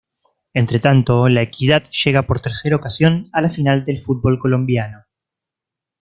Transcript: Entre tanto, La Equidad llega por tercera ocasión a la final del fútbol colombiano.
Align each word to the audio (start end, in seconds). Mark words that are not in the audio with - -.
Entre 0.55 0.79
tanto, 0.79 1.29
La 1.29 1.43
Equidad 1.43 1.83
llega 1.91 2.23
por 2.23 2.41
tercera 2.41 2.75
ocasión 2.75 3.29
a 3.33 3.39
la 3.39 3.51
final 3.51 3.85
del 3.85 3.99
fútbol 3.99 4.39
colombiano. 4.39 5.05